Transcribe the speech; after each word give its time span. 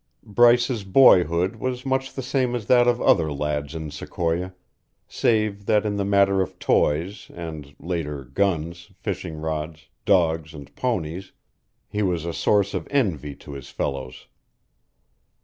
Bryce's 0.25 0.83
boyhood 0.83 1.57
was 1.57 1.85
much 1.85 2.13
the 2.13 2.23
same 2.23 2.55
as 2.55 2.65
that 2.65 2.87
of 2.87 2.99
other 2.99 3.31
lads 3.31 3.75
in 3.75 3.91
Sequoia, 3.91 4.51
save 5.07 5.67
that 5.67 5.85
in 5.85 5.95
the 5.97 6.03
matter 6.03 6.41
of 6.41 6.57
toys 6.57 7.29
and, 7.35 7.75
later 7.79 8.23
guns, 8.23 8.89
fishing 8.97 9.35
rods, 9.35 9.89
dogs, 10.03 10.55
and 10.55 10.75
ponies 10.75 11.33
he 11.87 12.01
was 12.01 12.25
a 12.25 12.33
source 12.33 12.73
of 12.73 12.87
envy 12.89 13.35
to 13.35 13.53
his 13.53 13.69
fellows. 13.69 14.25